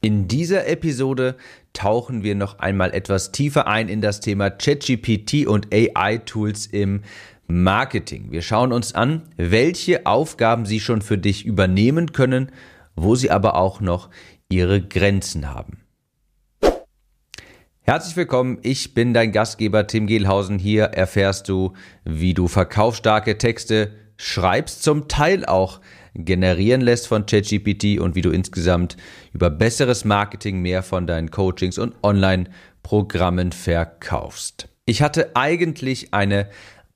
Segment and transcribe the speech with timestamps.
[0.00, 1.34] In dieser Episode
[1.72, 7.02] tauchen wir noch einmal etwas tiefer ein in das Thema ChatGPT und AI-Tools im
[7.48, 8.30] Marketing.
[8.30, 12.52] Wir schauen uns an, welche Aufgaben sie schon für dich übernehmen können,
[12.94, 14.08] wo sie aber auch noch
[14.48, 15.80] ihre Grenzen haben.
[17.80, 20.60] Herzlich willkommen, ich bin dein Gastgeber Tim Gehlhausen.
[20.60, 21.72] Hier erfährst du,
[22.04, 25.80] wie du verkaufsstarke Texte schreibst, zum Teil auch
[26.18, 28.96] generieren lässt von ChatGPT und wie du insgesamt
[29.32, 34.68] über besseres Marketing mehr von deinen Coachings und Online-Programmen verkaufst.
[34.84, 36.48] Ich hatte eigentlich eine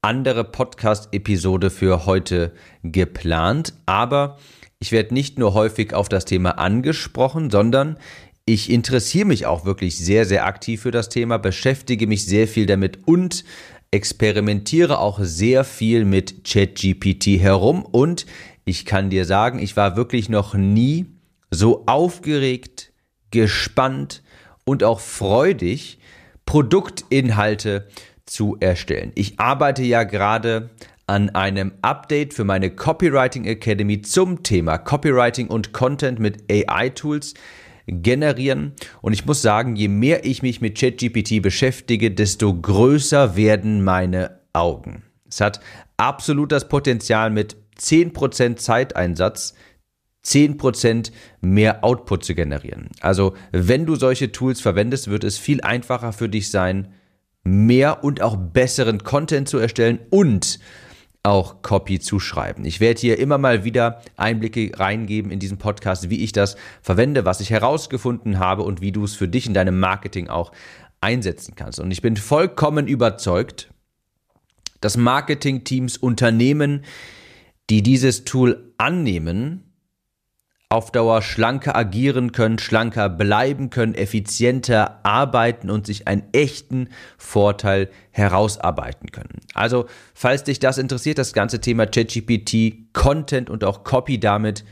[0.03, 4.39] andere Podcast-Episode für heute geplant, aber
[4.81, 7.99] ich werde nicht nur häufig auf das Thema angesprochen, sondern
[8.45, 12.67] ich interessiere mich auch wirklich sehr, sehr aktiv für das Thema, beschäftige mich sehr viel
[12.67, 13.45] damit und
[13.93, 18.27] experimentiere auch sehr viel mit ChatGPT herum und
[18.65, 21.07] ich kann dir sagen, ich war wirklich noch nie
[21.51, 22.93] so aufgeregt,
[23.31, 24.23] gespannt
[24.65, 25.99] und auch freudig,
[26.47, 27.89] Produktinhalte
[28.27, 29.13] zu erstellen.
[29.15, 30.71] Ich arbeite ja gerade
[31.07, 37.35] an einem Update für meine Copywriting Academy zum Thema Copywriting und Content mit AI-Tools
[37.87, 38.73] generieren.
[39.01, 44.41] Und ich muss sagen, je mehr ich mich mit ChatGPT beschäftige, desto größer werden meine
[44.53, 45.03] Augen.
[45.29, 45.61] Es hat
[45.97, 49.55] absolut das Potenzial, mit 10% Zeiteinsatz
[50.25, 52.89] 10% mehr Output zu generieren.
[53.01, 56.95] Also wenn du solche Tools verwendest, wird es viel einfacher für dich sein,
[57.43, 60.61] mehr und auch besseren Content zu erstellen und
[61.25, 62.65] auch Copy zu schreiben.
[62.65, 67.25] Ich werde hier immer mal wieder Einblicke reingeben in diesen Podcast, wie ich das verwende,
[67.25, 70.53] was ich herausgefunden habe und wie du es für dich in deinem Marketing auch
[71.01, 71.79] einsetzen kannst.
[71.79, 73.71] Und ich bin vollkommen überzeugt,
[74.81, 76.85] dass Marketingteams, Unternehmen,
[77.71, 79.73] die dieses Tool annehmen,
[80.73, 86.89] auf Dauer schlanker agieren können, schlanker bleiben können, effizienter arbeiten und sich einen echten
[87.19, 89.41] Vorteil herausarbeiten können.
[89.53, 89.85] Also,
[90.15, 94.65] falls dich das interessiert, das ganze Thema ChatGPT, Content und auch Copy damit,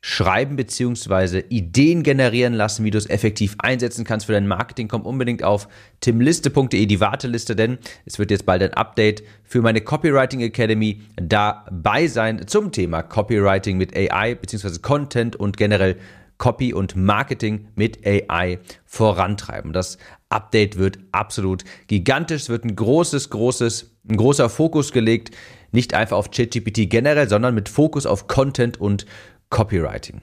[0.00, 1.42] schreiben bzw.
[1.48, 5.68] Ideen generieren lassen, wie du es effektiv einsetzen kannst für dein Marketing, komm unbedingt auf
[6.00, 12.06] timliste.de, die Warteliste, denn es wird jetzt bald ein Update für meine Copywriting Academy dabei
[12.06, 14.78] sein zum Thema Copywriting mit AI bzw.
[14.78, 15.96] Content und generell
[16.38, 19.72] Copy und Marketing mit AI vorantreiben.
[19.72, 19.98] Das
[20.28, 25.36] Update wird absolut gigantisch, es wird ein großes, großes, ein großer Fokus gelegt,
[25.72, 29.04] nicht einfach auf ChatGPT generell, sondern mit Fokus auf Content und
[29.50, 30.20] Copywriting.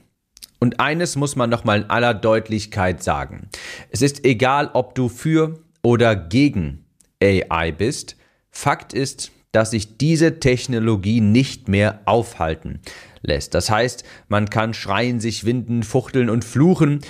[0.59, 3.49] Und eines muss man nochmal in aller Deutlichkeit sagen.
[3.89, 6.85] Es ist egal, ob du für oder gegen
[7.21, 8.15] AI bist.
[8.49, 12.81] Fakt ist, dass sich diese Technologie nicht mehr aufhalten
[13.21, 13.53] lässt.
[13.53, 17.01] Das heißt, man kann schreien, sich winden, fuchteln und fluchen.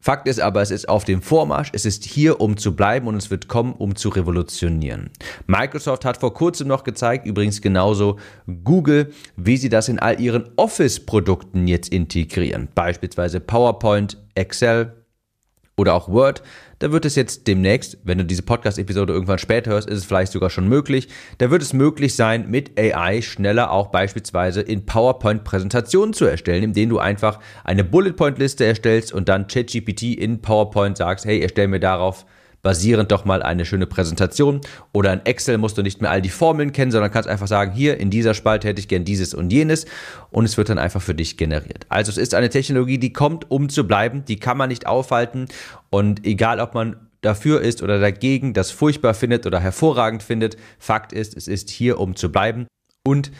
[0.00, 3.16] Fakt ist aber, es ist auf dem Vormarsch, es ist hier, um zu bleiben und
[3.16, 5.10] es wird kommen, um zu revolutionieren.
[5.46, 8.16] Microsoft hat vor kurzem noch gezeigt, übrigens genauso
[8.62, 12.68] Google, wie sie das in all ihren Office-Produkten jetzt integrieren.
[12.74, 14.98] Beispielsweise PowerPoint, Excel,
[15.78, 16.42] oder auch Word,
[16.78, 20.32] da wird es jetzt demnächst, wenn du diese Podcast-Episode irgendwann später hörst, ist es vielleicht
[20.32, 21.08] sogar schon möglich,
[21.38, 26.62] da wird es möglich sein, mit AI schneller auch beispielsweise in PowerPoint Präsentationen zu erstellen,
[26.62, 31.80] indem du einfach eine Bullet-Point-Liste erstellst und dann ChatGPT in PowerPoint sagst, hey, erstell mir
[31.80, 32.24] darauf
[32.62, 34.60] basierend doch mal eine schöne Präsentation.
[34.92, 37.72] Oder in Excel musst du nicht mehr all die Formeln kennen, sondern kannst einfach sagen,
[37.72, 39.86] hier in dieser Spalte hätte ich gern dieses und jenes
[40.30, 41.86] und es wird dann einfach für dich generiert.
[41.88, 45.46] Also es ist eine Technologie, die kommt, um zu bleiben, die kann man nicht aufhalten
[45.90, 51.12] und egal ob man dafür ist oder dagegen, das furchtbar findet oder hervorragend findet, Fakt
[51.12, 52.66] ist, es ist hier, um zu bleiben
[53.04, 53.32] und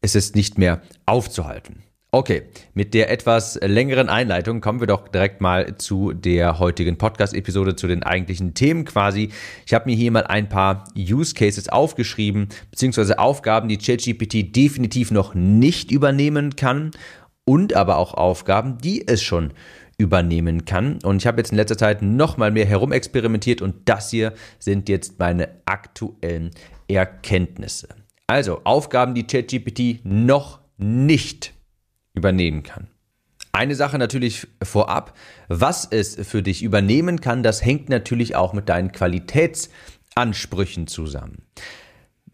[0.00, 1.82] es ist nicht mehr aufzuhalten.
[2.10, 7.76] Okay, mit der etwas längeren Einleitung kommen wir doch direkt mal zu der heutigen Podcast-Episode,
[7.76, 9.28] zu den eigentlichen Themen quasi.
[9.66, 15.10] Ich habe mir hier mal ein paar Use Cases aufgeschrieben, beziehungsweise Aufgaben, die ChatGPT definitiv
[15.10, 16.92] noch nicht übernehmen kann
[17.44, 19.52] und aber auch Aufgaben, die es schon
[19.98, 21.00] übernehmen kann.
[21.02, 24.88] Und ich habe jetzt in letzter Zeit noch mal mehr herumexperimentiert und das hier sind
[24.88, 26.52] jetzt meine aktuellen
[26.88, 27.88] Erkenntnisse.
[28.26, 31.52] Also Aufgaben, die ChatGPT noch nicht
[32.18, 32.88] übernehmen kann.
[33.52, 35.16] Eine Sache natürlich vorab,
[35.48, 41.42] was es für dich übernehmen kann, das hängt natürlich auch mit deinen Qualitätsansprüchen zusammen.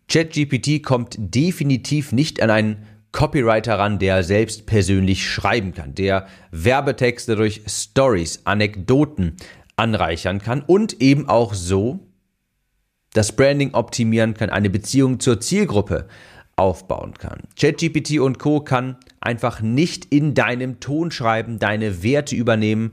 [0.08, 7.36] ChatGPT kommt definitiv nicht an einen Copywriter ran, der selbst persönlich schreiben kann, der Werbetexte
[7.36, 9.36] durch Stories, Anekdoten
[9.76, 12.00] anreichern kann und eben auch so
[13.12, 16.08] das Branding optimieren kann, eine Beziehung zur Zielgruppe
[16.56, 17.42] aufbauen kann.
[17.58, 18.60] ChatGPT und Co.
[18.60, 22.92] kann einfach nicht in deinem Ton schreiben, deine Werte übernehmen,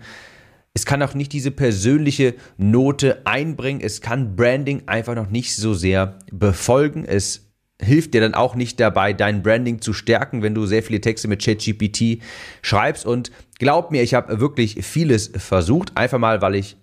[0.73, 3.81] es kann auch nicht diese persönliche Note einbringen.
[3.81, 7.03] Es kann Branding einfach noch nicht so sehr befolgen.
[7.05, 11.01] Es hilft dir dann auch nicht dabei, dein Branding zu stärken, wenn du sehr viele
[11.01, 12.21] Texte mit ChatGPT
[12.61, 13.05] schreibst.
[13.05, 16.77] Und glaub mir, ich habe wirklich vieles versucht, einfach mal, weil ich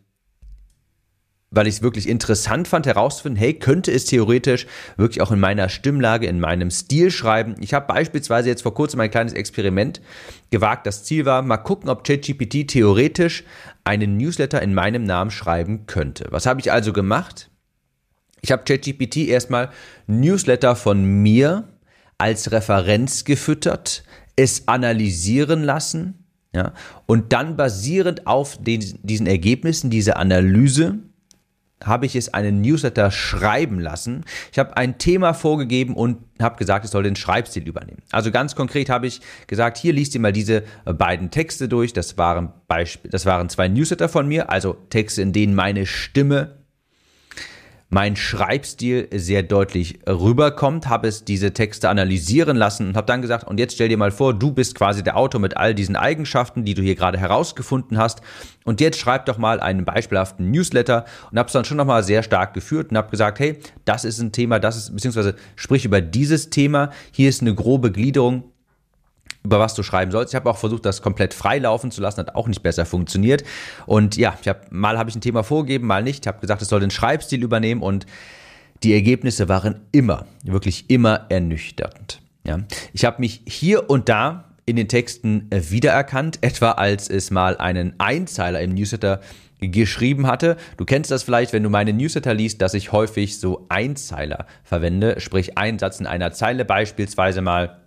[1.50, 4.66] weil ich es wirklich interessant fand herauszufinden, hey, könnte es theoretisch
[4.96, 7.54] wirklich auch in meiner Stimmlage, in meinem Stil schreiben.
[7.60, 10.00] Ich habe beispielsweise jetzt vor kurzem ein kleines Experiment
[10.50, 10.86] gewagt.
[10.86, 13.44] Das Ziel war, mal gucken, ob ChatGPT theoretisch
[13.84, 16.26] einen Newsletter in meinem Namen schreiben könnte.
[16.30, 17.50] Was habe ich also gemacht?
[18.42, 19.70] Ich habe ChatGPT erstmal
[20.06, 21.68] Newsletter von mir
[22.18, 24.04] als Referenz gefüttert,
[24.36, 26.72] es analysieren lassen, ja,
[27.06, 30.98] und dann basierend auf den, diesen Ergebnissen, dieser Analyse,
[31.84, 34.24] habe ich es einen Newsletter schreiben lassen.
[34.52, 38.02] Ich habe ein Thema vorgegeben und habe gesagt, es soll den Schreibstil übernehmen.
[38.10, 41.92] Also ganz konkret habe ich gesagt, hier liest ihr mal diese beiden Texte durch.
[41.92, 46.57] Das waren, Beispiel, das waren zwei Newsletter von mir, also Texte, in denen meine Stimme
[47.90, 53.44] mein Schreibstil sehr deutlich rüberkommt, habe es diese Texte analysieren lassen und habe dann gesagt,
[53.44, 56.64] und jetzt stell dir mal vor, du bist quasi der Autor mit all diesen Eigenschaften,
[56.64, 58.20] die du hier gerade herausgefunden hast.
[58.64, 62.22] Und jetzt schreib doch mal einen beispielhaften Newsletter und habe es dann schon nochmal sehr
[62.22, 66.02] stark geführt und habe gesagt, hey, das ist ein Thema, das ist, beziehungsweise sprich über
[66.02, 68.44] dieses Thema, hier ist eine grobe Gliederung,
[69.48, 70.34] über was du schreiben sollst.
[70.34, 73.44] Ich habe auch versucht, das komplett frei laufen zu lassen, hat auch nicht besser funktioniert.
[73.86, 76.24] Und ja, hab, mal habe ich ein Thema vorgegeben, mal nicht.
[76.24, 78.04] Ich habe gesagt, es soll den Schreibstil übernehmen und
[78.82, 82.20] die Ergebnisse waren immer, wirklich immer ernüchternd.
[82.44, 82.60] Ja.
[82.92, 87.94] Ich habe mich hier und da in den Texten wiedererkannt, etwa als es mal einen
[87.98, 89.20] Einzeiler im Newsletter
[89.60, 90.58] geschrieben hatte.
[90.76, 95.18] Du kennst das vielleicht, wenn du meine Newsletter liest, dass ich häufig so Einzeiler verwende,
[95.20, 97.78] sprich einen Satz in einer Zeile beispielsweise mal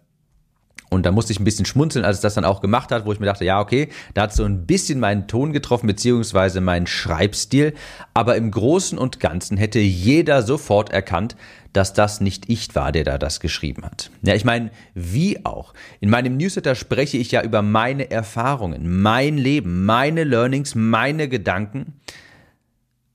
[0.93, 3.13] und da musste ich ein bisschen schmunzeln, als es das dann auch gemacht hat, wo
[3.13, 6.85] ich mir dachte, ja, okay, da hat so ein bisschen meinen Ton getroffen, beziehungsweise meinen
[6.85, 7.73] Schreibstil.
[8.13, 11.37] Aber im Großen und Ganzen hätte jeder sofort erkannt,
[11.71, 14.11] dass das nicht ich war, der da das geschrieben hat.
[14.21, 15.73] Ja, ich meine, wie auch.
[16.01, 22.01] In meinem Newsletter spreche ich ja über meine Erfahrungen, mein Leben, meine Learnings, meine Gedanken.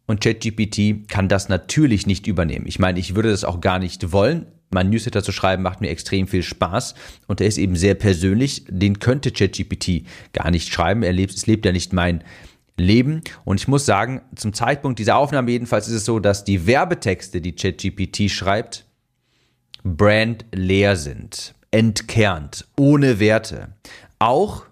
[0.06, 2.64] Und ChatGPT kann das natürlich nicht übernehmen.
[2.66, 5.88] Ich meine, ich würde das auch gar nicht wollen, mein Newsletter zu schreiben macht mir
[5.88, 6.94] extrem viel Spaß
[7.26, 8.64] und er ist eben sehr persönlich.
[8.68, 10.02] Den könnte ChatGPT
[10.32, 11.02] gar nicht schreiben.
[11.02, 12.24] Er lebt, es lebt ja nicht mein
[12.76, 13.22] Leben.
[13.44, 17.40] Und ich muss sagen, zum Zeitpunkt dieser Aufnahme jedenfalls ist es so, dass die Werbetexte,
[17.40, 18.84] die ChatGPT schreibt,
[19.82, 23.68] brandleer sind, entkernt, ohne Werte.
[24.18, 24.64] Auch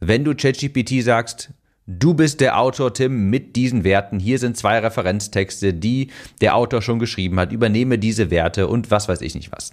[0.00, 1.50] wenn du ChatGPT sagst,
[1.86, 4.20] Du bist der Autor, Tim, mit diesen Werten.
[4.20, 7.52] Hier sind zwei Referenztexte, die der Autor schon geschrieben hat.
[7.52, 9.72] Übernehme diese Werte und was weiß ich nicht was.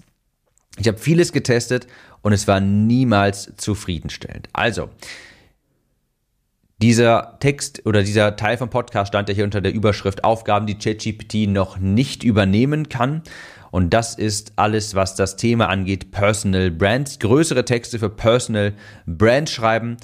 [0.77, 1.87] Ich habe vieles getestet
[2.21, 4.49] und es war niemals zufriedenstellend.
[4.53, 4.89] Also,
[6.81, 10.77] dieser Text oder dieser Teil vom Podcast stand ja hier unter der Überschrift Aufgaben, die
[10.77, 13.21] ChatGPT noch nicht übernehmen kann.
[13.71, 17.19] Und das ist alles, was das Thema angeht, Personal Brands.
[17.19, 18.73] Größere Texte für Personal
[19.05, 19.97] Brands schreiben.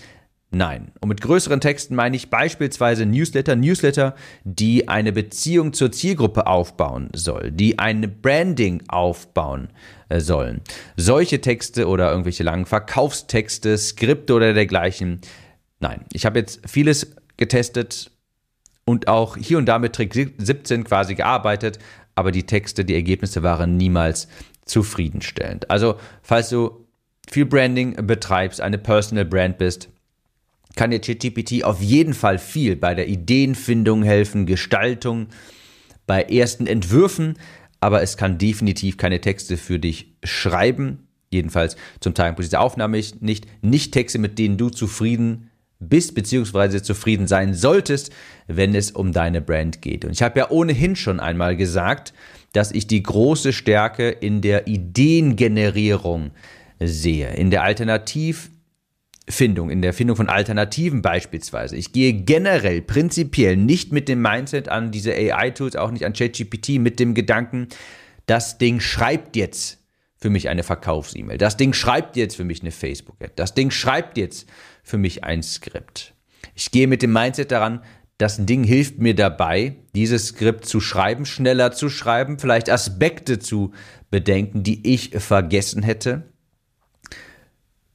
[0.55, 0.93] Nein.
[1.01, 4.15] Und mit größeren Texten meine ich beispielsweise Newsletter, Newsletter,
[4.45, 9.67] die eine Beziehung zur Zielgruppe aufbauen soll, die ein Branding aufbauen
[10.07, 10.61] äh, sollen.
[10.95, 15.19] Solche Texte oder irgendwelche langen Verkaufstexte, Skripte oder dergleichen.
[15.81, 18.09] Nein, ich habe jetzt vieles getestet
[18.85, 21.79] und auch hier und da mit Trick 17 quasi gearbeitet,
[22.15, 24.29] aber die Texte, die Ergebnisse waren niemals
[24.63, 25.69] zufriedenstellend.
[25.69, 26.85] Also, falls du
[27.29, 29.89] viel Branding betreibst, eine Personal Brand bist,
[30.75, 35.27] kann dir ChatGPT auf jeden Fall viel bei der Ideenfindung helfen, Gestaltung,
[36.07, 37.37] bei ersten Entwürfen,
[37.79, 41.07] aber es kann definitiv keine Texte für dich schreiben.
[41.31, 43.63] Jedenfalls zum Zeitpunkt dieser Aufnahme nicht.
[43.63, 48.11] Nicht Texte, mit denen du zufrieden bist, beziehungsweise zufrieden sein solltest,
[48.47, 50.05] wenn es um deine Brand geht.
[50.05, 52.13] Und ich habe ja ohnehin schon einmal gesagt,
[52.53, 56.31] dass ich die große Stärke in der Ideengenerierung
[56.79, 58.49] sehe, in der Alternativ
[59.27, 61.75] Findung, in der Findung von Alternativen beispielsweise.
[61.75, 66.79] Ich gehe generell, prinzipiell nicht mit dem Mindset an diese AI-Tools, auch nicht an ChatGPT,
[66.79, 67.67] mit dem Gedanken,
[68.27, 69.79] das Ding schreibt jetzt
[70.17, 71.37] für mich eine Verkaufs-E-Mail.
[71.37, 73.33] Das Ding schreibt jetzt für mich eine Facebook-Ad.
[73.35, 74.47] Das Ding schreibt jetzt
[74.83, 76.13] für mich ein Skript.
[76.53, 77.83] Ich gehe mit dem Mindset daran,
[78.17, 83.73] das Ding hilft mir dabei, dieses Skript zu schreiben, schneller zu schreiben, vielleicht Aspekte zu
[84.09, 86.31] bedenken, die ich vergessen hätte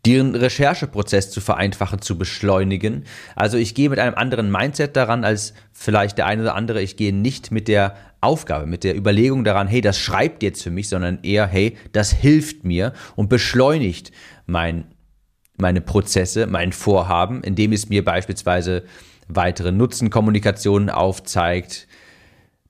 [0.07, 3.04] den Rechercheprozess zu vereinfachen, zu beschleunigen.
[3.37, 6.80] Also ich gehe mit einem anderen Mindset daran als vielleicht der eine oder andere.
[6.80, 10.71] Ich gehe nicht mit der Aufgabe, mit der Überlegung daran, hey, das schreibt jetzt für
[10.71, 14.12] mich, sondern eher, hey, das hilft mir und beschleunigt
[14.47, 14.85] mein
[15.61, 18.85] meine Prozesse, mein Vorhaben, indem es mir beispielsweise
[19.28, 21.87] weitere Nutzenkommunikationen aufzeigt,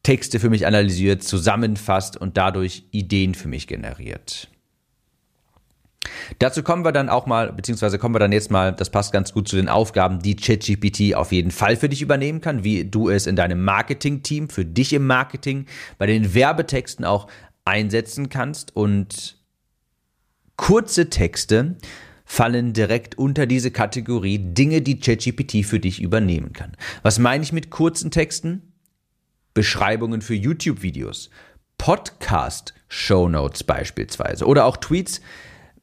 [0.02, 4.48] Texte für mich analysiert, zusammenfasst und dadurch Ideen für mich generiert.
[6.40, 9.34] Dazu kommen wir dann auch mal, beziehungsweise kommen wir dann jetzt mal, das passt ganz
[9.34, 13.10] gut zu den Aufgaben, die ChatGPT auf jeden Fall für dich übernehmen kann, wie du
[13.10, 15.66] es in deinem Marketing-Team, für dich im Marketing,
[15.98, 17.28] bei den Werbetexten auch
[17.66, 18.74] einsetzen kannst.
[18.74, 19.36] Und
[20.56, 21.76] kurze Texte
[22.24, 26.74] fallen direkt unter diese Kategorie Dinge, die ChatGPT für dich übernehmen kann.
[27.02, 28.72] Was meine ich mit kurzen Texten?
[29.52, 31.28] Beschreibungen für YouTube-Videos,
[31.76, 35.20] Podcast-Shownotes beispielsweise oder auch Tweets.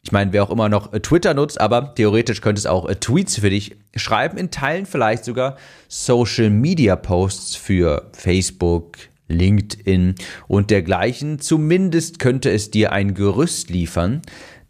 [0.08, 2.96] Ich meine, wer auch immer noch äh, Twitter nutzt, aber theoretisch könnte es auch äh,
[2.96, 5.58] Tweets für dich schreiben, in Teilen vielleicht sogar
[5.90, 10.16] Social-Media-Posts für Facebook, LinkedIn
[10.48, 11.40] und dergleichen.
[11.40, 14.22] Zumindest könnte es dir ein Gerüst liefern,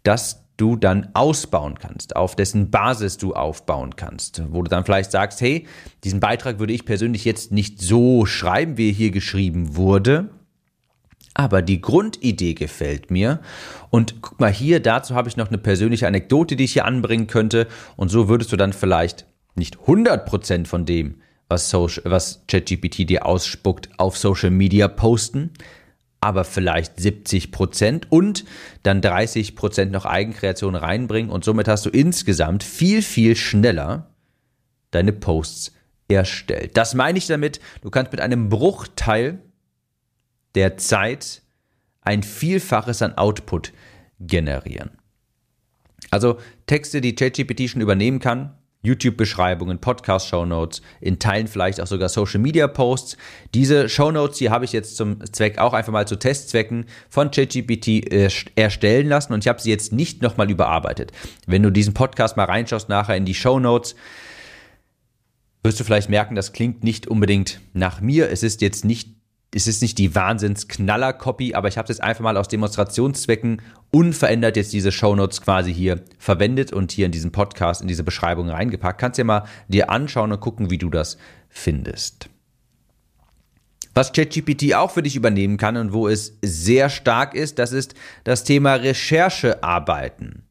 [0.02, 5.12] das du dann ausbauen kannst, auf dessen Basis du aufbauen kannst, wo du dann vielleicht
[5.12, 5.68] sagst, hey,
[6.02, 10.30] diesen Beitrag würde ich persönlich jetzt nicht so schreiben, wie er hier geschrieben wurde,
[11.38, 13.38] aber die Grundidee gefällt mir.
[13.90, 17.28] Und guck mal hier, dazu habe ich noch eine persönliche Anekdote, die ich hier anbringen
[17.28, 17.68] könnte.
[17.96, 23.88] Und so würdest du dann vielleicht nicht 100% von dem, was, was ChatGPT dir ausspuckt,
[23.98, 25.50] auf Social Media posten,
[26.20, 28.44] aber vielleicht 70 Prozent und
[28.82, 34.10] dann 30 Prozent noch Eigenkreation reinbringen und somit hast du insgesamt viel, viel schneller
[34.90, 35.72] deine Posts
[36.08, 36.76] erstellt.
[36.76, 39.38] Das meine ich damit, du kannst mit einem Bruchteil
[40.54, 41.42] der Zeit
[42.00, 43.72] ein Vielfaches an Output
[44.20, 44.90] generieren.
[46.10, 53.16] Also Texte, die ChatGPT schon übernehmen kann, YouTube-Beschreibungen, Podcast-Shownotes, in Teilen vielleicht auch sogar Social-Media-Posts.
[53.52, 58.10] Diese Shownotes, die habe ich jetzt zum Zweck auch einfach mal zu Testzwecken von ChatGPT
[58.56, 61.12] erstellen lassen und ich habe sie jetzt nicht nochmal überarbeitet.
[61.46, 63.96] Wenn du diesen Podcast mal reinschaust nachher in die Shownotes,
[65.64, 68.30] wirst du vielleicht merken, das klingt nicht unbedingt nach mir.
[68.30, 69.17] Es ist jetzt nicht
[69.54, 74.56] es ist nicht die Wahnsinns-Knaller-Copy, aber ich habe es jetzt einfach mal aus Demonstrationszwecken unverändert
[74.56, 79.00] jetzt diese Shownotes quasi hier verwendet und hier in diesen Podcast, in diese Beschreibung reingepackt.
[79.00, 81.16] Kannst dir mal dir anschauen und gucken, wie du das
[81.48, 82.28] findest.
[83.94, 87.94] Was ChatGPT auch für dich übernehmen kann und wo es sehr stark ist, das ist
[88.24, 90.47] das Thema Recherchearbeiten.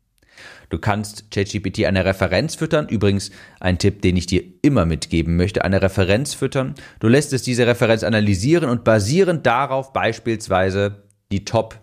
[0.70, 2.88] Du kannst ChatGPT eine Referenz füttern.
[2.90, 6.76] Übrigens ein Tipp, den ich dir immer mitgeben möchte, eine Referenz füttern.
[7.00, 11.80] Du lässt es diese Referenz analysieren und basierend darauf beispielsweise die Top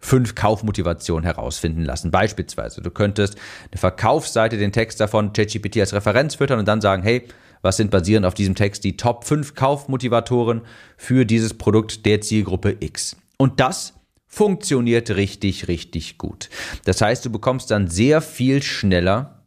[0.00, 2.10] 5 Kaufmotivationen herausfinden lassen.
[2.10, 3.36] Beispielsweise, du könntest
[3.70, 7.26] eine Verkaufsseite, den Text davon ChatGPT als Referenz füttern und dann sagen, hey,
[7.62, 10.62] was sind basierend auf diesem Text die Top 5 Kaufmotivatoren
[10.96, 13.16] für dieses Produkt der Zielgruppe X.
[13.38, 13.94] Und das
[14.36, 16.50] funktioniert richtig, richtig gut.
[16.84, 19.46] Das heißt, du bekommst dann sehr viel schneller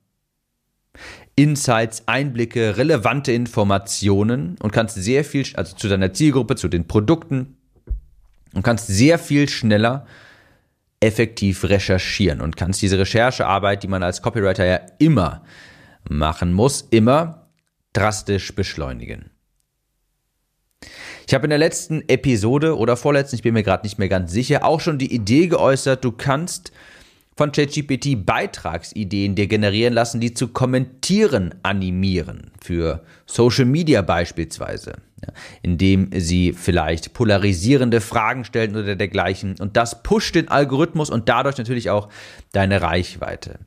[1.36, 7.55] Insights, Einblicke, relevante Informationen und kannst sehr viel, also zu deiner Zielgruppe, zu den Produkten
[8.55, 10.08] und kannst sehr viel schneller
[11.01, 15.43] effektiv recherchieren und kannst diese Recherchearbeit, die man als Copywriter ja immer
[16.10, 17.48] machen muss, immer
[17.93, 19.29] drastisch beschleunigen.
[21.29, 24.31] Ich habe in der letzten Episode oder vorletzten, ich bin mir gerade nicht mehr ganz
[24.31, 26.71] sicher, auch schon die Idee geäußert, du kannst
[27.38, 35.31] von ChatGPT Beitragsideen dir generieren lassen, die zu kommentieren animieren, für Social Media beispielsweise, ja,
[35.62, 39.53] indem sie vielleicht polarisierende Fragen stellen oder dergleichen.
[39.59, 42.09] Und das pusht den Algorithmus und dadurch natürlich auch
[42.53, 43.59] deine Reichweite.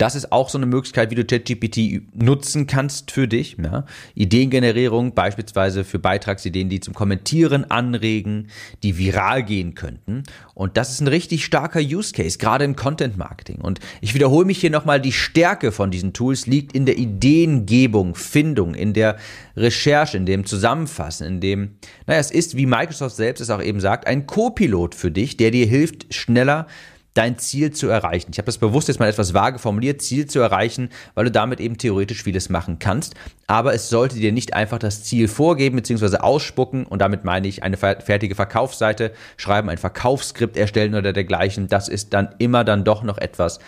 [0.00, 3.58] Das ist auch so eine Möglichkeit, wie du ChatGPT nutzen kannst für dich.
[3.62, 3.84] Ja.
[4.14, 8.48] Ideengenerierung, beispielsweise für Beitragsideen, die zum Kommentieren anregen,
[8.82, 10.22] die viral gehen könnten.
[10.54, 13.60] Und das ist ein richtig starker Use Case, gerade im Content Marketing.
[13.60, 18.14] Und ich wiederhole mich hier nochmal, die Stärke von diesen Tools liegt in der Ideengebung,
[18.14, 19.18] Findung, in der
[19.54, 21.72] Recherche, in dem Zusammenfassen, in dem,
[22.06, 25.50] naja, es ist, wie Microsoft selbst es auch eben sagt, ein Co-Pilot für dich, der
[25.50, 26.66] dir hilft, schneller
[27.14, 28.30] dein Ziel zu erreichen.
[28.32, 31.60] Ich habe das bewusst jetzt mal etwas vage formuliert, Ziel zu erreichen, weil du damit
[31.60, 33.14] eben theoretisch vieles machen kannst.
[33.46, 36.18] Aber es sollte dir nicht einfach das Ziel vorgeben bzw.
[36.18, 41.68] ausspucken und damit meine ich eine fertige Verkaufsseite schreiben, ein Verkaufsskript erstellen oder dergleichen.
[41.68, 43.58] Das ist dann immer dann doch noch etwas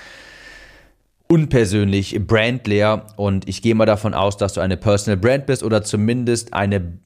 [1.27, 5.83] unpersönlich, brandleer und ich gehe mal davon aus, dass du eine Personal Brand bist oder
[5.83, 6.99] zumindest eine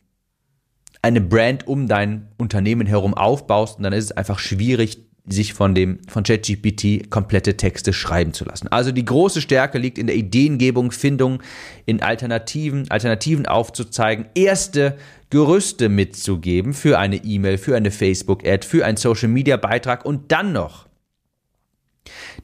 [1.01, 5.75] eine Brand um dein Unternehmen herum aufbaust und dann ist es einfach schwierig, sich von
[5.75, 8.69] dem von ChatGPT komplette Texte schreiben zu lassen.
[8.69, 11.43] Also die große Stärke liegt in der Ideengebung, Findung,
[11.85, 14.97] in Alternativen, Alternativen aufzuzeigen, erste
[15.31, 20.87] Gerüste mitzugeben für eine E-Mail, für eine Facebook-Ad, für einen Social-Media-Beitrag und dann noch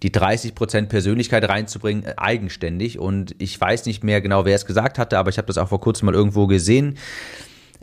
[0.02, 2.98] die 30% Persönlichkeit reinzubringen, äh, eigenständig.
[2.98, 5.68] Und ich weiß nicht mehr genau, wer es gesagt hatte, aber ich habe das auch
[5.68, 6.98] vor kurzem mal irgendwo gesehen.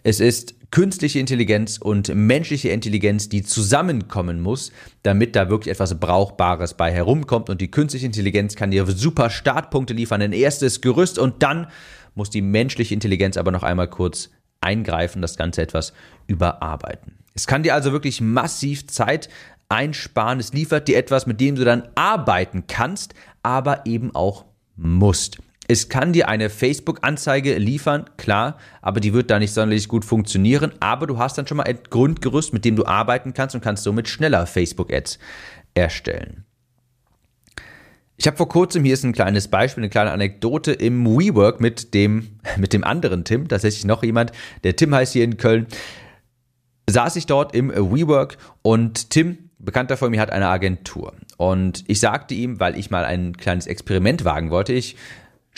[0.04, 4.72] Es ist künstliche Intelligenz und menschliche Intelligenz, die zusammenkommen muss,
[5.04, 7.50] damit da wirklich etwas Brauchbares bei herumkommt.
[7.50, 11.68] Und die künstliche Intelligenz kann dir super Startpunkte liefern, ein erstes Gerüst und dann
[12.16, 14.30] muss die menschliche Intelligenz aber noch einmal kurz
[14.62, 15.94] eingreifen, das Ganze etwas
[16.28, 17.18] überarbeiten.
[17.34, 19.30] Es kann dir also wirklich massiv Zeit
[19.70, 20.40] einsparen.
[20.40, 23.14] Es liefert dir etwas, mit dem du dann arbeiten kannst,
[23.44, 25.40] aber eben auch musst.
[25.72, 30.72] Es kann dir eine Facebook-Anzeige liefern, klar, aber die wird da nicht sonderlich gut funktionieren.
[30.80, 33.84] Aber du hast dann schon mal ein Grundgerüst, mit dem du arbeiten kannst und kannst
[33.84, 35.20] somit schneller Facebook-Ads
[35.76, 36.44] erstellen.
[38.18, 41.94] Ich habe vor kurzem, hier ist ein kleines Beispiel, eine kleine Anekdote im WeWork mit
[41.94, 44.32] dem, mit dem anderen Tim, tatsächlich noch jemand,
[44.64, 45.68] der Tim heißt hier in Köln,
[46.90, 51.14] saß ich dort im WeWork und Tim Bekannter von mir hat eine Agentur.
[51.38, 54.96] Und ich sagte ihm, weil ich mal ein kleines Experiment wagen wollte, ich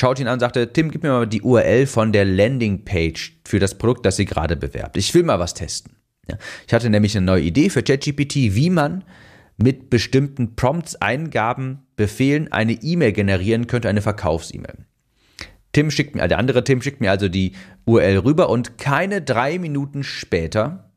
[0.01, 3.59] schaute ihn an und sagte, Tim, gib mir mal die URL von der Landingpage für
[3.59, 4.97] das Produkt, das sie gerade bewerbt.
[4.97, 5.95] Ich will mal was testen.
[6.27, 6.37] Ja.
[6.67, 9.03] Ich hatte nämlich eine neue Idee für ChatGPT, wie man
[9.57, 14.85] mit bestimmten Prompts, Eingaben, Befehlen eine E-Mail generieren könnte, eine Verkaufs-E-Mail.
[15.71, 17.53] Tim schickt mir, der andere Tim schickt mir also die
[17.85, 20.91] URL rüber und keine drei Minuten später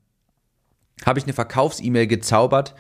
[1.04, 2.74] habe ich eine Verkaufs-E-Mail gezaubert,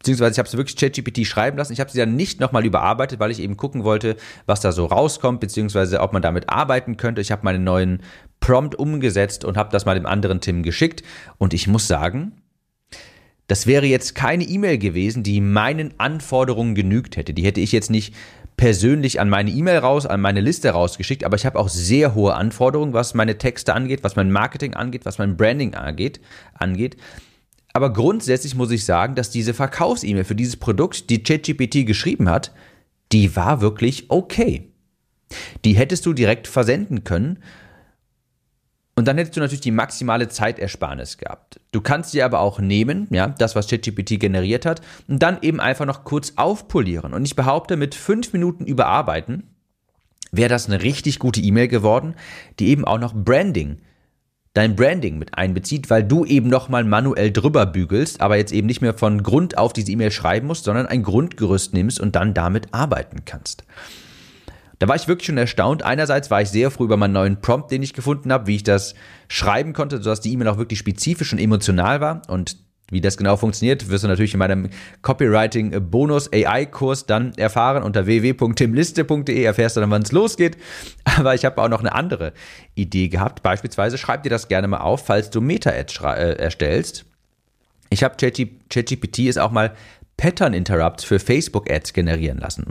[0.00, 1.74] beziehungsweise ich habe es wirklich ChatGPT schreiben lassen.
[1.74, 4.16] Ich habe sie dann nicht nochmal überarbeitet, weil ich eben gucken wollte,
[4.46, 7.20] was da so rauskommt, beziehungsweise ob man damit arbeiten könnte.
[7.20, 8.02] Ich habe meinen neuen
[8.40, 11.02] Prompt umgesetzt und habe das mal dem anderen Tim geschickt.
[11.36, 12.32] Und ich muss sagen,
[13.46, 17.34] das wäre jetzt keine E-Mail gewesen, die meinen Anforderungen genügt hätte.
[17.34, 18.14] Die hätte ich jetzt nicht
[18.56, 22.34] persönlich an meine E-Mail raus, an meine Liste rausgeschickt, aber ich habe auch sehr hohe
[22.34, 26.20] Anforderungen, was meine Texte angeht, was mein Marketing angeht, was mein Branding angeht.
[26.54, 26.96] angeht.
[27.72, 32.52] Aber grundsätzlich muss ich sagen, dass diese Verkaufs-E-Mail für dieses Produkt, die ChatGPT geschrieben hat,
[33.12, 34.72] die war wirklich okay.
[35.64, 37.38] Die hättest du direkt versenden können.
[38.96, 41.60] Und dann hättest du natürlich die maximale Zeitersparnis gehabt.
[41.72, 45.60] Du kannst sie aber auch nehmen, ja, das, was ChatGPT generiert hat, und dann eben
[45.60, 47.14] einfach noch kurz aufpolieren.
[47.14, 49.44] Und ich behaupte, mit fünf Minuten überarbeiten
[50.32, 52.14] wäre das eine richtig gute E-Mail geworden,
[52.58, 53.78] die eben auch noch Branding
[54.54, 58.80] dein Branding mit einbezieht, weil du eben nochmal manuell drüber bügelst, aber jetzt eben nicht
[58.80, 62.68] mehr von Grund auf diese E-Mail schreiben musst, sondern ein Grundgerüst nimmst und dann damit
[62.72, 63.64] arbeiten kannst.
[64.80, 65.82] Da war ich wirklich schon erstaunt.
[65.82, 68.62] Einerseits war ich sehr froh über meinen neuen Prompt, den ich gefunden habe, wie ich
[68.62, 68.94] das
[69.28, 72.56] schreiben konnte, sodass die E-Mail auch wirklich spezifisch und emotional war und
[72.90, 74.68] wie das genau funktioniert, wirst du natürlich in meinem
[75.02, 77.82] Copywriting Bonus AI Kurs dann erfahren.
[77.82, 80.56] Unter www.timliste.de erfährst du dann, wann es losgeht.
[81.04, 82.32] Aber ich habe auch noch eine andere
[82.74, 83.42] Idee gehabt.
[83.42, 87.06] Beispielsweise schreib dir das gerne mal auf, falls du Meta-Ads äh, erstellst.
[87.88, 89.72] Ich habe ChatGPT ist auch mal
[90.16, 92.66] Pattern Interrupts für Facebook Ads generieren lassen.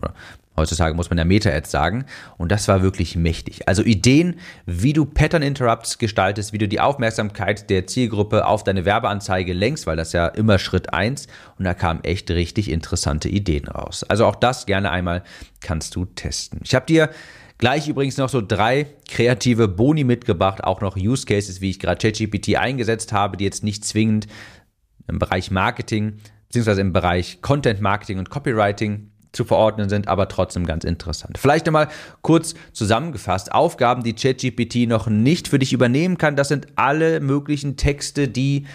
[0.59, 2.05] Heutzutage muss man ja Meta-Ads sagen.
[2.37, 3.67] Und das war wirklich mächtig.
[3.67, 8.85] Also Ideen, wie du Pattern Interrupts gestaltest, wie du die Aufmerksamkeit der Zielgruppe auf deine
[8.85, 11.27] Werbeanzeige lenkst, weil das ja immer Schritt eins.
[11.57, 14.03] Und da kamen echt richtig interessante Ideen raus.
[14.03, 15.23] Also auch das gerne einmal
[15.61, 16.59] kannst du testen.
[16.63, 17.09] Ich habe dir
[17.61, 21.97] Gleich übrigens noch so drei kreative Boni mitgebracht, auch noch Use Cases, wie ich gerade
[21.97, 24.27] ChatGPT eingesetzt habe, die jetzt nicht zwingend
[25.09, 30.65] im Bereich Marketing beziehungsweise im Bereich Content Marketing und Copywriting zu verordnen sind, aber trotzdem
[30.65, 31.37] ganz interessant.
[31.37, 31.89] Vielleicht nochmal
[32.21, 33.51] kurz zusammengefasst.
[33.51, 38.65] Aufgaben, die ChatGPT noch nicht für dich übernehmen kann, das sind alle möglichen Texte, die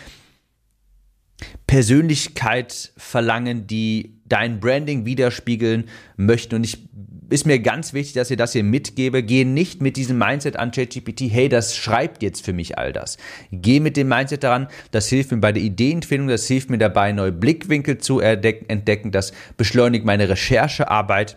[1.67, 6.55] Persönlichkeit verlangen, die dein Branding widerspiegeln möchten.
[6.55, 6.89] Und ich
[7.35, 9.25] ist mir ganz wichtig, dass ihr das hier mitgebe.
[9.25, 13.19] Geh nicht mit diesem Mindset an ChatGPT, hey, das schreibt jetzt für mich all das.
[13.51, 17.11] Geh mit dem Mindset daran, das hilft mir bei der Ideenfindung, das hilft mir dabei,
[17.11, 21.37] neue Blickwinkel zu entdecken, das beschleunigt meine Recherchearbeit.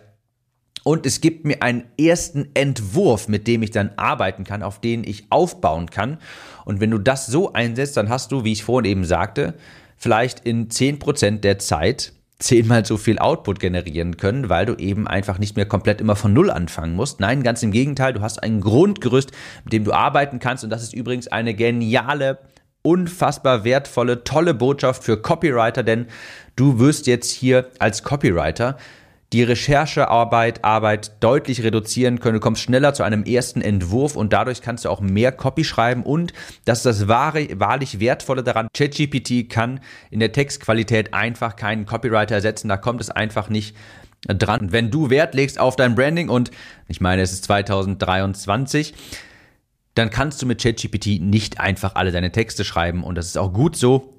[0.84, 5.02] Und es gibt mir einen ersten Entwurf, mit dem ich dann arbeiten kann, auf den
[5.02, 6.18] ich aufbauen kann.
[6.64, 9.54] Und wenn du das so einsetzt, dann hast du, wie ich vorhin eben sagte,
[9.96, 15.38] vielleicht in 10% der Zeit zehnmal so viel Output generieren können, weil du eben einfach
[15.38, 17.18] nicht mehr komplett immer von Null anfangen musst.
[17.20, 19.32] Nein, ganz im Gegenteil, du hast ein Grundgerüst,
[19.64, 22.38] mit dem du arbeiten kannst und das ist übrigens eine geniale,
[22.82, 26.06] unfassbar wertvolle, tolle Botschaft für Copywriter, denn
[26.54, 28.78] du wirst jetzt hier als Copywriter
[29.32, 32.34] die Recherchearbeit Arbeit deutlich reduzieren können.
[32.34, 36.02] Du kommst schneller zu einem ersten Entwurf und dadurch kannst du auch mehr Copy schreiben
[36.02, 36.32] und
[36.64, 38.68] das ist das wahre, wahrlich Wertvolle daran.
[38.72, 42.68] ChatGPT kann in der Textqualität einfach keinen Copywriter ersetzen.
[42.68, 43.76] Da kommt es einfach nicht
[44.26, 44.72] dran.
[44.72, 46.50] Wenn du Wert legst auf dein Branding und
[46.88, 48.94] ich meine, es ist 2023,
[49.94, 53.52] dann kannst du mit ChatGPT nicht einfach alle deine Texte schreiben und das ist auch
[53.52, 54.14] gut so.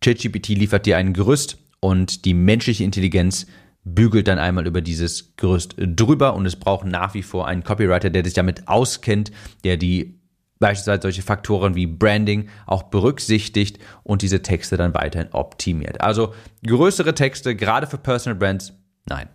[0.00, 3.46] ChatGPT liefert dir ein Gerüst und die menschliche Intelligenz
[3.94, 8.10] bügelt dann einmal über dieses Gerüst drüber und es braucht nach wie vor einen Copywriter,
[8.10, 9.30] der sich damit auskennt,
[9.64, 10.18] der die
[10.58, 16.00] beispielsweise solche Faktoren wie Branding auch berücksichtigt und diese Texte dann weiterhin optimiert.
[16.00, 16.34] Also
[16.66, 18.72] größere Texte, gerade für Personal Brands,
[19.06, 19.28] nein.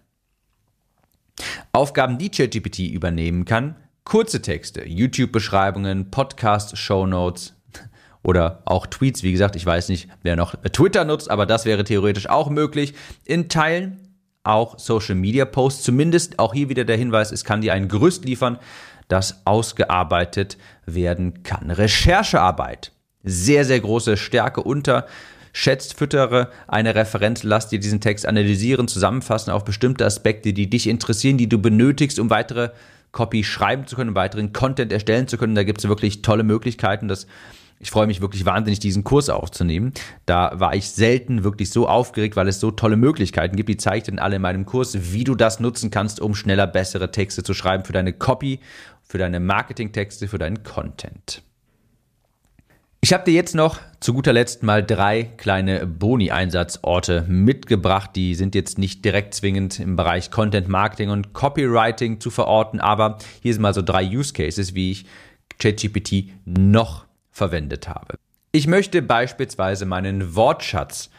[1.72, 7.56] Aufgaben, die ChatGPT übernehmen kann, kurze Texte, YouTube-Beschreibungen, Podcast, Show Notes
[8.24, 9.24] oder auch Tweets.
[9.24, 12.94] Wie gesagt, ich weiß nicht, wer noch Twitter nutzt, aber das wäre theoretisch auch möglich.
[13.26, 14.13] In Teilen
[14.44, 15.84] auch Social Media Posts.
[15.84, 18.60] Zumindest auch hier wieder der Hinweis, es kann dir ein Gerüst liefern,
[19.08, 21.72] das ausgearbeitet werden kann.
[21.72, 22.92] Recherchearbeit.
[23.24, 25.08] Sehr, sehr große Stärke unter
[25.54, 30.88] schätzt, füttere eine Referenz, lass dir diesen Text analysieren, zusammenfassen auf bestimmte Aspekte, die dich
[30.88, 32.72] interessieren, die du benötigst, um weitere
[33.12, 35.54] Copy schreiben zu können, weiteren Content erstellen zu können.
[35.54, 37.08] Da gibt es wirklich tolle Möglichkeiten.
[37.08, 37.28] Das
[37.84, 39.92] ich freue mich wirklich wahnsinnig, diesen Kurs aufzunehmen.
[40.26, 43.68] Da war ich selten wirklich so aufgeregt, weil es so tolle Möglichkeiten gibt.
[43.68, 46.66] Die zeige ich dann alle in meinem Kurs, wie du das nutzen kannst, um schneller
[46.66, 48.62] bessere Texte zu schreiben für deine Copy,
[49.02, 51.44] für deine Marketingtexte, für deinen Content.
[53.02, 58.12] Ich habe dir jetzt noch zu guter Letzt mal drei kleine Boni-Einsatzorte mitgebracht.
[58.16, 63.18] Die sind jetzt nicht direkt zwingend im Bereich Content Marketing und Copywriting zu verorten, aber
[63.42, 65.06] hier sind mal so drei Use Cases, wie ich
[65.60, 68.16] ChatGPT noch verwendet habe.
[68.54, 71.10] Ich möchte beispielsweise meinen Wortschatz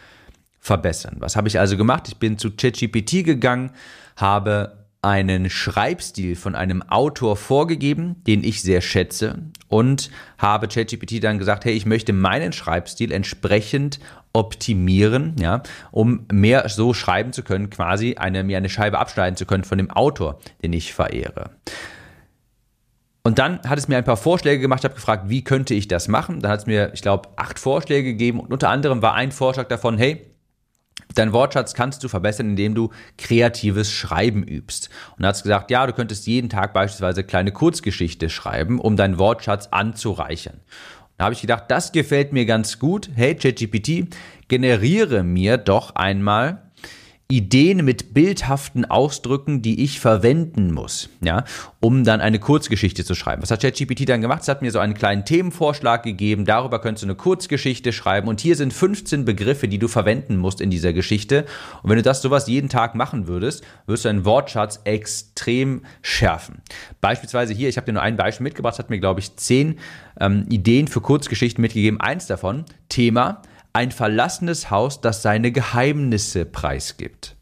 [0.60, 1.16] verbessern.
[1.18, 2.08] Was habe ich also gemacht?
[2.08, 3.72] Ich bin zu ChatGPT gegangen,
[4.16, 11.38] habe einen Schreibstil von einem Autor vorgegeben, den ich sehr schätze und habe ChatGPT dann
[11.38, 14.00] gesagt, hey, ich möchte meinen Schreibstil entsprechend
[14.32, 19.44] optimieren, ja, um mehr so schreiben zu können, quasi eine, mir eine Scheibe abschneiden zu
[19.44, 21.50] können von dem Autor, den ich verehre.
[23.26, 26.08] Und dann hat es mir ein paar Vorschläge gemacht, habe gefragt, wie könnte ich das
[26.08, 26.40] machen?
[26.40, 29.68] Dann hat es mir, ich glaube, acht Vorschläge gegeben und unter anderem war ein Vorschlag
[29.68, 30.30] davon, hey,
[31.14, 34.90] Dein Wortschatz kannst du verbessern, indem du kreatives Schreiben übst.
[35.16, 39.18] Und hat es gesagt, ja, du könntest jeden Tag beispielsweise kleine Kurzgeschichte schreiben, um deinen
[39.18, 40.54] Wortschatz anzureichern.
[40.54, 43.10] Und da habe ich gedacht, das gefällt mir ganz gut.
[43.14, 44.08] Hey, ChatGPT,
[44.48, 46.63] generiere mir doch einmal
[47.28, 51.44] Ideen mit bildhaften Ausdrücken, die ich verwenden muss, ja,
[51.80, 53.40] um dann eine Kurzgeschichte zu schreiben.
[53.40, 54.42] Was hat ChatGPT dann gemacht?
[54.42, 58.42] Es hat mir so einen kleinen Themenvorschlag gegeben, darüber könntest du eine Kurzgeschichte schreiben und
[58.42, 61.46] hier sind 15 Begriffe, die du verwenden musst in dieser Geschichte.
[61.82, 66.60] Und wenn du das sowas jeden Tag machen würdest, wirst du deinen Wortschatz extrem schärfen.
[67.00, 69.78] Beispielsweise hier, ich habe dir nur ein Beispiel mitgebracht, hat mir, glaube ich, zehn
[70.20, 72.02] ähm, Ideen für Kurzgeschichten mitgegeben.
[72.02, 73.40] Eins davon, Thema,
[73.74, 77.36] ein verlassenes Haus, das seine Geheimnisse preisgibt.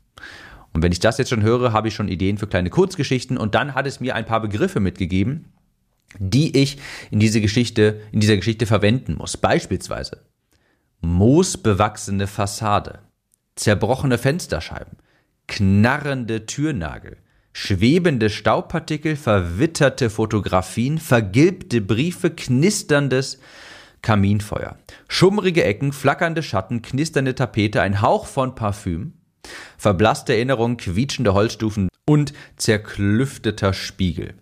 [0.73, 3.55] Und wenn ich das jetzt schon höre, habe ich schon Ideen für kleine Kurzgeschichten und
[3.55, 5.53] dann hat es mir ein paar Begriffe mitgegeben,
[6.19, 6.79] die ich
[7.11, 9.37] in diese Geschichte, in dieser Geschichte verwenden muss.
[9.37, 10.23] Beispielsweise
[11.03, 13.01] moosbewachsene Fassade,
[13.57, 14.97] zerbrochene Fensterscheiben,
[15.49, 17.19] knarrende Türnagel,
[17.53, 23.39] schwebende Staubpartikel, verwitterte Fotografien, vergilbte Briefe, knisterndes
[24.03, 24.77] Kaminfeuer.
[25.09, 29.15] Schummrige Ecken, flackernde Schatten, knisternde Tapete, ein Hauch von Parfüm,
[29.79, 34.35] verblasste Erinnerung, quietschende Holzstufen und zerklüfteter Spiegel.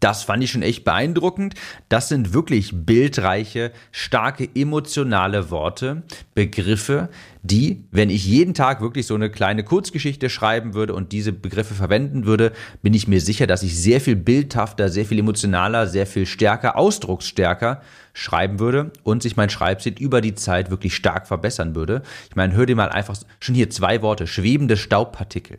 [0.00, 1.54] Das fand ich schon echt beeindruckend.
[1.88, 7.08] Das sind wirklich bildreiche, starke, emotionale Worte, Begriffe,
[7.42, 11.74] die, wenn ich jeden Tag wirklich so eine kleine Kurzgeschichte schreiben würde und diese Begriffe
[11.74, 16.06] verwenden würde, bin ich mir sicher, dass ich sehr viel bildhafter, sehr viel emotionaler, sehr
[16.06, 17.82] viel stärker, ausdrucksstärker
[18.12, 22.02] schreiben würde und sich mein Schreibstil über die Zeit wirklich stark verbessern würde.
[22.28, 25.58] Ich meine, hör dir mal einfach schon hier zwei Worte, schwebende Staubpartikel.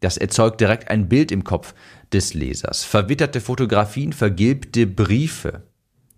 [0.00, 1.74] Das erzeugt direkt ein Bild im Kopf
[2.12, 2.84] des Lesers.
[2.84, 5.62] Verwitterte Fotografien, vergilbte Briefe,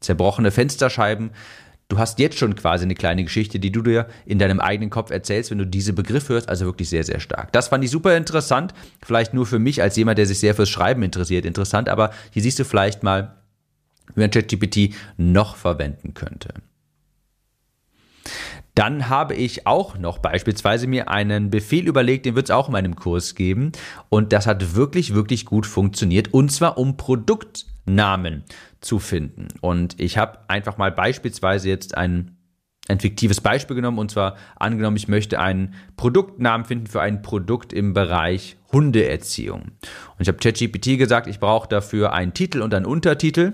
[0.00, 1.30] zerbrochene Fensterscheiben.
[1.88, 5.10] Du hast jetzt schon quasi eine kleine Geschichte, die du dir in deinem eigenen Kopf
[5.10, 7.52] erzählst, wenn du diese Begriffe hörst, also wirklich sehr, sehr stark.
[7.52, 8.72] Das fand ich super interessant,
[9.04, 12.42] vielleicht nur für mich als jemand, der sich sehr fürs Schreiben interessiert, interessant, aber hier
[12.42, 13.36] siehst du vielleicht mal,
[14.14, 16.54] wie man ChatGPT noch verwenden könnte.
[18.80, 22.72] Dann habe ich auch noch beispielsweise mir einen Befehl überlegt, den wird es auch in
[22.72, 23.72] meinem Kurs geben.
[24.08, 26.32] Und das hat wirklich, wirklich gut funktioniert.
[26.32, 28.42] Und zwar um Produktnamen
[28.80, 29.48] zu finden.
[29.60, 32.38] Und ich habe einfach mal beispielsweise jetzt ein,
[32.88, 33.98] ein fiktives Beispiel genommen.
[33.98, 39.60] Und zwar angenommen, ich möchte einen Produktnamen finden für ein Produkt im Bereich Hundeerziehung.
[39.60, 43.52] Und ich habe ChatGPT gesagt, ich brauche dafür einen Titel und einen Untertitel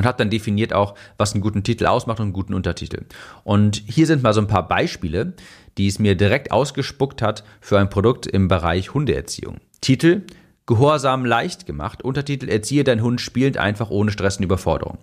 [0.00, 3.02] und habe dann definiert auch, was einen guten Titel ausmacht und einen guten Untertitel.
[3.44, 5.34] Und hier sind mal so ein paar Beispiele,
[5.76, 9.58] die es mir direkt ausgespuckt hat für ein Produkt im Bereich Hundeerziehung.
[9.82, 10.22] Titel
[10.64, 12.02] Gehorsam leicht gemacht.
[12.02, 14.96] Untertitel Erziehe dein Hund spielend einfach ohne Stress und Überforderung.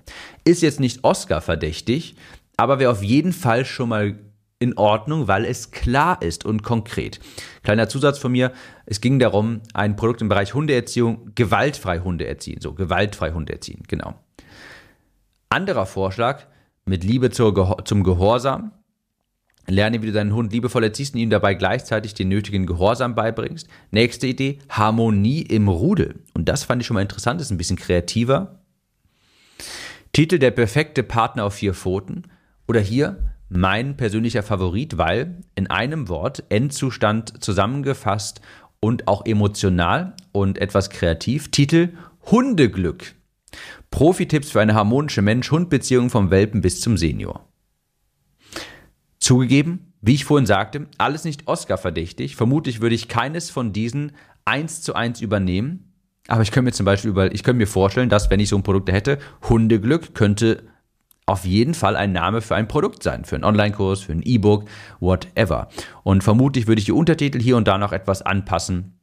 [0.46, 2.16] Ist jetzt nicht Oscar verdächtig,
[2.56, 4.16] aber wer auf jeden Fall schon mal
[4.58, 7.20] in Ordnung, weil es klar ist und konkret.
[7.62, 8.52] Kleiner Zusatz von mir,
[8.88, 13.84] es ging darum, ein Produkt im Bereich Hundeerziehung, gewaltfrei Hunde erziehen, so gewaltfrei Hunde erziehen,
[13.88, 14.16] genau.
[15.50, 16.44] Anderer Vorschlag,
[16.86, 18.72] mit Liebe zur, zum Gehorsam,
[19.70, 23.68] Lerne, wie du deinen Hund liebevoll erziehst und ihm dabei gleichzeitig den nötigen Gehorsam beibringst.
[23.92, 26.24] Nächste Idee, Harmonie im Rudel.
[26.34, 28.60] Und das fand ich schon mal interessant, ist ein bisschen kreativer.
[30.14, 32.24] Titel Der perfekte Partner auf vier Pfoten.
[32.66, 38.40] Oder hier mein persönlicher Favorit, weil in einem Wort Endzustand zusammengefasst
[38.80, 41.52] und auch emotional und etwas kreativ.
[41.52, 41.90] Titel
[42.32, 43.17] Hundeglück.
[43.92, 47.48] Profi-Tipps für eine harmonische Mensch-Hund-Beziehung vom Welpen bis zum Senior.
[49.20, 52.36] Zugegeben, wie ich vorhin sagte, alles nicht Oscar-verdächtig.
[52.36, 54.12] Vermutlich würde ich keines von diesen
[54.46, 55.94] eins zu eins übernehmen.
[56.28, 58.58] Aber ich könnte mir zum Beispiel über, ich könnte mir vorstellen, dass wenn ich so
[58.58, 59.18] ein Produkt hätte,
[59.50, 60.64] Hundeglück könnte
[61.26, 64.66] auf jeden Fall ein Name für ein Produkt sein, für einen Online-Kurs, für ein E-Book,
[65.00, 65.68] whatever.
[66.04, 68.98] Und vermutlich würde ich die Untertitel hier und da noch etwas anpassen.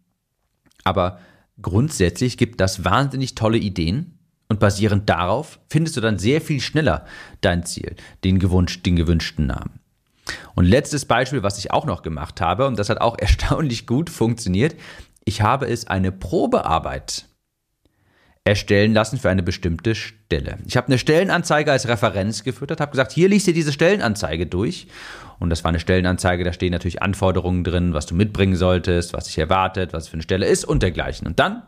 [0.84, 1.18] Aber
[1.60, 4.18] grundsätzlich gibt das wahnsinnig tolle Ideen
[4.48, 7.06] und basierend darauf findest du dann sehr viel schneller
[7.40, 9.80] dein Ziel, den, gewünsch, den gewünschten Namen.
[10.54, 14.10] Und letztes Beispiel, was ich auch noch gemacht habe, und das hat auch erstaunlich gut
[14.10, 14.74] funktioniert,
[15.24, 17.26] ich habe es eine Probearbeit
[18.46, 20.58] erstellen lassen für eine bestimmte Stelle.
[20.66, 24.86] Ich habe eine Stellenanzeige als Referenz gefüttert, habe gesagt, hier liest ihr diese Stellenanzeige durch.
[25.38, 29.26] Und das war eine Stellenanzeige, da stehen natürlich Anforderungen drin, was du mitbringen solltest, was
[29.26, 31.26] sich erwartet, was für eine Stelle ist und dergleichen.
[31.26, 31.62] Und dann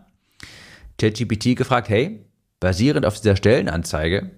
[0.98, 2.25] ChatGPT gefragt, hey,
[2.60, 4.30] basierend auf dieser Stellenanzeige,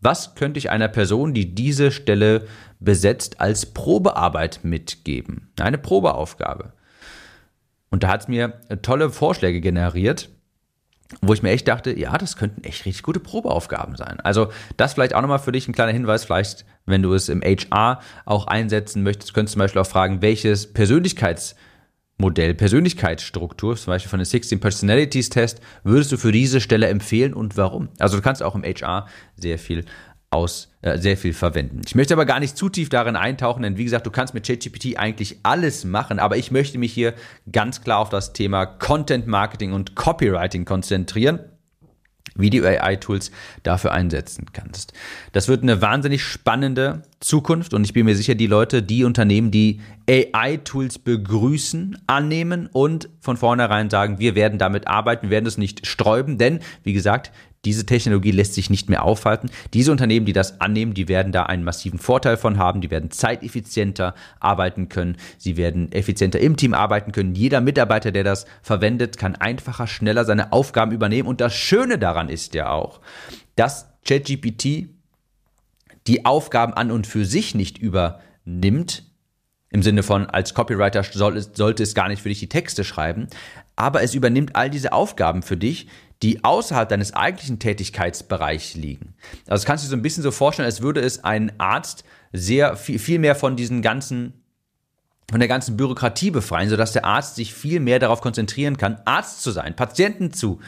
[0.00, 2.46] was könnte ich einer Person, die diese Stelle
[2.78, 5.52] besetzt, als Probearbeit mitgeben?
[5.60, 6.72] Eine Probeaufgabe.
[7.90, 10.30] Und da hat es mir tolle Vorschläge generiert,
[11.20, 14.20] wo ich mir echt dachte, ja, das könnten echt richtig gute Probeaufgaben sein.
[14.20, 17.42] Also das vielleicht auch nochmal für dich ein kleiner Hinweis, vielleicht, wenn du es im
[17.42, 21.56] HR auch einsetzen möchtest, könntest du zum Beispiel auch fragen, welches Persönlichkeits-
[22.20, 27.34] Modell Persönlichkeitsstruktur, zum Beispiel von den 16 Personalities Test, würdest du für diese Stelle empfehlen
[27.34, 27.88] und warum?
[27.98, 29.06] Also du kannst auch im HR
[29.36, 29.84] sehr viel
[30.30, 31.80] aus äh, sehr viel verwenden.
[31.84, 34.46] Ich möchte aber gar nicht zu tief darin eintauchen, denn wie gesagt, du kannst mit
[34.46, 37.14] ChatGPT eigentlich alles machen, aber ich möchte mich hier
[37.50, 41.40] ganz klar auf das Thema Content Marketing und Copywriting konzentrieren
[42.36, 43.30] wie du AI-Tools
[43.62, 44.92] dafür einsetzen kannst.
[45.32, 49.50] Das wird eine wahnsinnig spannende Zukunft und ich bin mir sicher, die Leute, die Unternehmen,
[49.50, 55.58] die AI-Tools begrüßen, annehmen und von vornherein sagen, wir werden damit arbeiten, wir werden es
[55.58, 57.32] nicht sträuben, denn wie gesagt,
[57.66, 59.50] diese Technologie lässt sich nicht mehr aufhalten.
[59.74, 62.80] Diese Unternehmen, die das annehmen, die werden da einen massiven Vorteil von haben.
[62.80, 65.18] Die werden zeiteffizienter arbeiten können.
[65.36, 67.34] Sie werden effizienter im Team arbeiten können.
[67.34, 71.28] Jeder Mitarbeiter, der das verwendet, kann einfacher, schneller seine Aufgaben übernehmen.
[71.28, 73.00] Und das Schöne daran ist ja auch,
[73.56, 74.88] dass ChatGPT
[76.06, 79.04] die Aufgaben an und für sich nicht übernimmt,
[79.72, 83.28] im Sinne von, als Copywriter soll, sollte es gar nicht für dich die Texte schreiben,
[83.76, 85.86] aber es übernimmt all diese Aufgaben für dich,
[86.22, 89.14] die außerhalb deines eigentlichen Tätigkeitsbereichs liegen.
[89.46, 92.04] Also das kannst du dir so ein bisschen so vorstellen, als würde es ein Arzt
[92.32, 94.34] sehr viel, viel mehr von diesen ganzen
[95.30, 99.42] von der ganzen Bürokratie befreien, sodass der Arzt sich viel mehr darauf konzentrieren kann, Arzt
[99.42, 100.58] zu sein, Patienten zu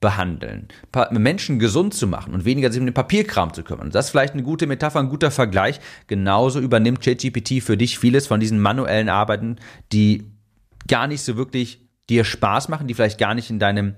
[0.00, 0.68] behandeln,
[1.10, 3.90] Menschen gesund zu machen und weniger sich um den Papierkram zu kümmern.
[3.90, 5.78] Das ist vielleicht eine gute Metapher, ein guter Vergleich.
[6.06, 9.56] Genauso übernimmt ChatGPT für dich vieles von diesen manuellen Arbeiten,
[9.92, 10.24] die
[10.88, 13.94] gar nicht so wirklich dir Spaß machen, die vielleicht gar nicht in deinem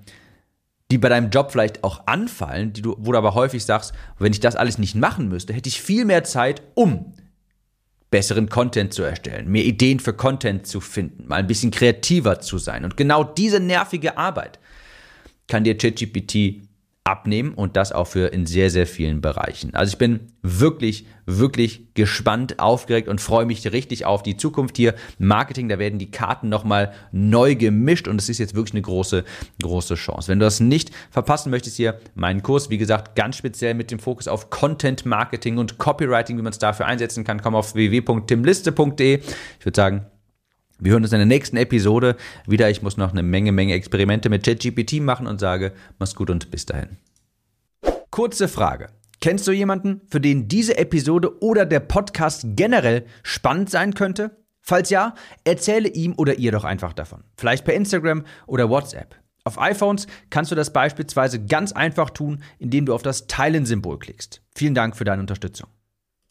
[0.92, 4.32] die bei deinem Job vielleicht auch anfallen, die du, wo du aber häufig sagst, wenn
[4.32, 7.14] ich das alles nicht machen müsste, hätte ich viel mehr Zeit, um
[8.10, 12.58] besseren Content zu erstellen, mehr Ideen für Content zu finden, mal ein bisschen kreativer zu
[12.58, 12.84] sein.
[12.84, 14.58] Und genau diese nervige Arbeit
[15.48, 16.68] kann dir ChatGPT
[17.04, 19.74] abnehmen und das auch für in sehr, sehr vielen Bereichen.
[19.74, 24.94] Also ich bin wirklich, wirklich gespannt, aufgeregt und freue mich richtig auf die Zukunft hier.
[25.18, 29.24] Marketing, da werden die Karten nochmal neu gemischt und es ist jetzt wirklich eine große,
[29.60, 30.28] große Chance.
[30.28, 33.98] Wenn du das nicht verpassen möchtest hier, meinen Kurs, wie gesagt, ganz speziell mit dem
[33.98, 39.18] Fokus auf Content Marketing und Copywriting, wie man es dafür einsetzen kann, komm auf www.timliste.de.
[39.58, 40.06] Ich würde sagen,
[40.82, 42.16] wir hören uns in der nächsten Episode
[42.46, 42.68] wieder.
[42.68, 46.50] Ich muss noch eine Menge, Menge Experimente mit ChatGPT machen und sage, mach's gut und
[46.50, 46.96] bis dahin.
[48.10, 48.88] Kurze Frage.
[49.20, 54.36] Kennst du jemanden, für den diese Episode oder der Podcast generell spannend sein könnte?
[54.60, 55.14] Falls ja,
[55.44, 57.22] erzähle ihm oder ihr doch einfach davon.
[57.36, 59.14] Vielleicht per Instagram oder WhatsApp.
[59.44, 64.42] Auf iPhones kannst du das beispielsweise ganz einfach tun, indem du auf das Teilen-Symbol klickst.
[64.54, 65.68] Vielen Dank für deine Unterstützung.